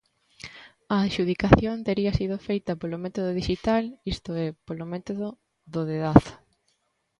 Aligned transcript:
A 0.93 0.95
adxudicación 1.05 1.77
tería 1.87 2.17
sido 2.19 2.35
feita 2.47 2.73
polo 2.81 2.97
método 3.03 3.29
dixital, 3.39 3.83
isto 4.13 4.31
é, 4.45 4.47
polo 4.67 4.85
método 4.93 5.27
do 5.73 5.81
dedazo. 5.91 6.33